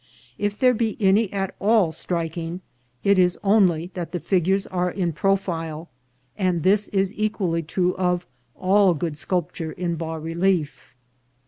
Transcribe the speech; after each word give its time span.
If 0.39 0.57
there 0.57 0.73
be 0.73 0.97
any 0.99 1.31
at 1.31 1.53
all 1.59 1.91
striking, 1.91 2.61
it 3.03 3.19
is 3.19 3.37
only 3.43 3.91
that 3.93 4.13
the 4.13 4.19
figures 4.19 4.65
are 4.65 4.89
in 4.89 5.13
profile, 5.13 5.89
and 6.35 6.63
this 6.63 6.87
is 6.87 7.13
equally 7.13 7.61
true 7.61 7.95
of 7.97 8.25
all 8.55 8.95
good 8.95 9.15
sculpture 9.15 9.73
in 9.73 9.97
bas 9.97 10.19
relief. 10.19 10.95